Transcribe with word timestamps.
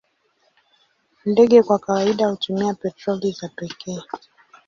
Ndege 1.25 1.63
kwa 1.63 1.79
kawaida 1.79 2.27
hutumia 2.27 2.73
petroli 2.73 3.31
za 3.31 3.49
pekee. 3.55 3.99